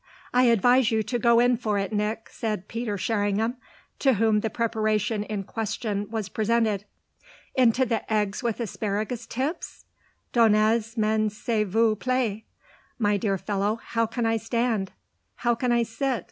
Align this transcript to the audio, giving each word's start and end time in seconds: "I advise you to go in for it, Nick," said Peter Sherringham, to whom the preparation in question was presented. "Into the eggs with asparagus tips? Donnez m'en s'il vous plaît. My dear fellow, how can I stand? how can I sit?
"I 0.33 0.45
advise 0.45 0.89
you 0.89 1.03
to 1.03 1.19
go 1.19 1.39
in 1.39 1.57
for 1.57 1.77
it, 1.77 1.93
Nick," 1.93 2.27
said 2.31 2.67
Peter 2.67 2.97
Sherringham, 2.97 3.57
to 3.99 4.13
whom 4.13 4.39
the 4.39 4.49
preparation 4.49 5.21
in 5.23 5.43
question 5.43 6.09
was 6.09 6.27
presented. 6.27 6.85
"Into 7.53 7.85
the 7.85 8.11
eggs 8.11 8.41
with 8.41 8.59
asparagus 8.59 9.27
tips? 9.27 9.85
Donnez 10.33 10.97
m'en 10.97 11.29
s'il 11.29 11.67
vous 11.67 11.95
plaît. 11.95 12.45
My 12.97 13.15
dear 13.15 13.37
fellow, 13.37 13.75
how 13.75 14.07
can 14.07 14.25
I 14.25 14.37
stand? 14.37 14.91
how 15.35 15.53
can 15.53 15.71
I 15.71 15.83
sit? 15.83 16.19